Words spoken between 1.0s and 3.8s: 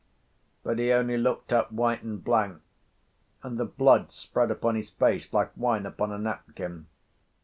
looked up white and blank, and the